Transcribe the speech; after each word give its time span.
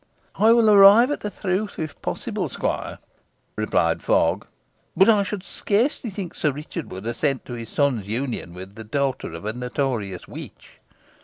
"I 0.33 0.51
will 0.51 0.71
arrive 0.71 1.11
at 1.11 1.19
the 1.19 1.29
truth, 1.29 1.77
if 1.77 2.01
possible, 2.01 2.49
squire," 2.49 2.97
replied 3.55 4.01
Fogg; 4.01 4.47
"but 4.97 5.07
I 5.07 5.21
should 5.21 5.43
scarcely 5.43 6.09
think 6.09 6.33
Sir 6.33 6.49
Richard 6.51 6.89
would 6.91 7.05
assent 7.05 7.45
to 7.45 7.53
his 7.53 7.69
son's 7.69 8.07
union 8.07 8.55
with 8.55 8.73
the 8.73 8.83
daughter 8.83 9.31
of 9.35 9.45
a 9.45 9.53
notorious 9.53 10.27
witch." 10.27 10.79